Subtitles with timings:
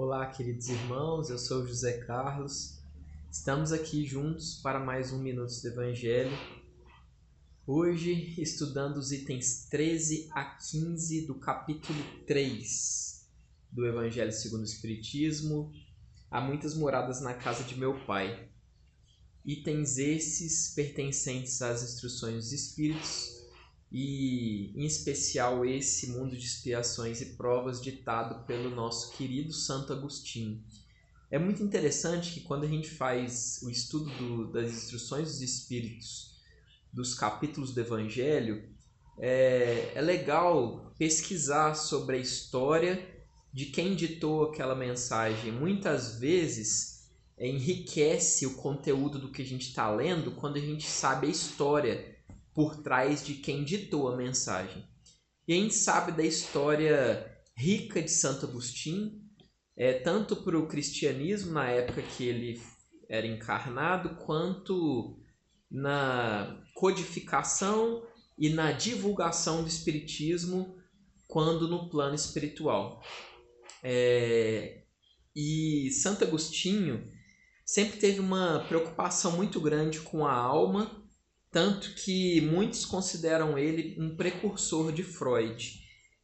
[0.00, 2.78] Olá, queridos irmãos, eu sou José Carlos.
[3.32, 6.30] Estamos aqui juntos para mais um Minutos do Evangelho.
[7.66, 11.98] Hoje, estudando os itens 13 a 15 do capítulo
[12.28, 13.28] 3
[13.72, 15.72] do Evangelho segundo o Espiritismo.
[16.30, 18.48] Há muitas moradas na casa de meu pai.
[19.44, 23.37] Itens esses pertencentes às instruções dos Espíritos
[23.90, 30.62] e em especial esse mundo de expiações e provas ditado pelo nosso querido Santo Agostinho.
[31.30, 36.38] É muito interessante que quando a gente faz o estudo do, das instruções dos Espíritos,
[36.92, 38.68] dos capítulos do Evangelho,
[39.18, 43.06] é, é legal pesquisar sobre a história
[43.52, 45.52] de quem ditou aquela mensagem.
[45.52, 50.86] Muitas vezes é, enriquece o conteúdo do que a gente está lendo quando a gente
[50.86, 52.17] sabe a história
[52.58, 54.84] por trás de quem ditou a mensagem.
[55.46, 59.12] E a gente sabe da história rica de Santo Agostinho,
[59.76, 62.60] é, tanto para o cristianismo na época que ele
[63.08, 65.20] era encarnado, quanto
[65.70, 68.02] na codificação
[68.36, 70.76] e na divulgação do espiritismo
[71.28, 73.00] quando no plano espiritual.
[73.84, 74.82] É,
[75.32, 77.08] e Santo Agostinho
[77.64, 81.06] sempre teve uma preocupação muito grande com a alma
[81.50, 85.80] tanto que muitos consideram ele um precursor de Freud.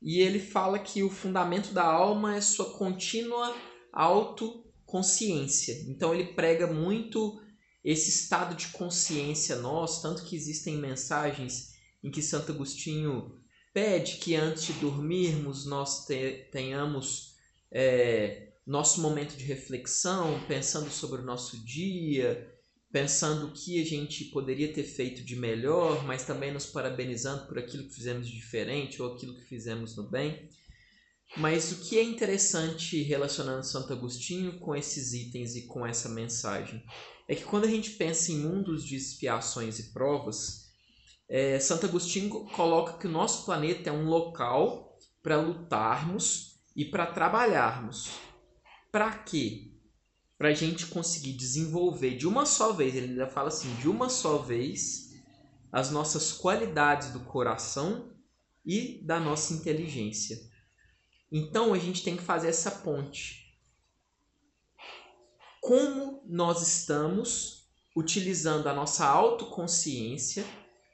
[0.00, 3.54] E ele fala que o fundamento da alma é sua contínua
[3.92, 5.84] autoconsciência.
[5.88, 7.40] Então ele prega muito
[7.84, 13.40] esse estado de consciência nosso, tanto que existem mensagens em que Santo Agostinho
[13.72, 16.06] pede que antes de dormirmos nós
[16.50, 17.36] tenhamos
[17.70, 22.54] é, nosso momento de reflexão, pensando sobre o nosso dia,
[22.90, 27.58] pensando o que a gente poderia ter feito de melhor, mas também nos parabenizando por
[27.58, 30.48] aquilo que fizemos diferente ou aquilo que fizemos no bem.
[31.36, 36.82] Mas o que é interessante relacionando Santo Agostinho com esses itens e com essa mensagem
[37.28, 40.68] é que quando a gente pensa em mundos de expiações e provas,
[41.28, 47.04] é, Santo Agostinho coloca que o nosso planeta é um local para lutarmos e para
[47.04, 48.08] trabalharmos.
[48.90, 49.77] Para quê?
[50.38, 54.08] Para a gente conseguir desenvolver de uma só vez, ele ainda fala assim, de uma
[54.08, 55.10] só vez,
[55.72, 58.16] as nossas qualidades do coração
[58.64, 60.38] e da nossa inteligência.
[61.30, 63.48] Então a gente tem que fazer essa ponte.
[65.60, 70.46] Como nós estamos utilizando a nossa autoconsciência,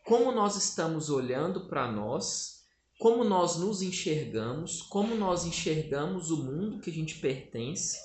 [0.06, 2.62] como nós estamos olhando para nós,
[2.98, 7.98] como nós nos enxergamos, como nós enxergamos o mundo que a gente pertence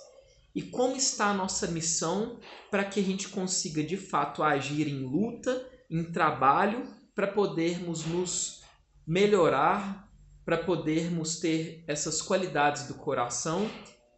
[0.53, 2.39] e como está a nossa missão
[2.71, 8.63] para que a gente consiga de fato agir em luta, em trabalho, para podermos nos
[9.05, 10.09] melhorar,
[10.45, 13.69] para podermos ter essas qualidades do coração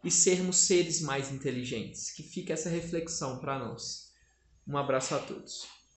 [0.02, 2.10] e sermos seres mais inteligentes.
[2.12, 4.12] Que fica essa reflexão para nós.
[4.66, 5.81] Um abraço a todos.